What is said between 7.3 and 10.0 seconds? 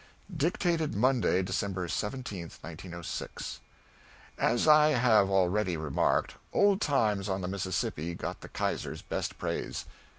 the Mississippi" got the Kaiser's best praise.